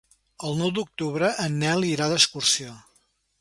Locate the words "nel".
1.65-1.87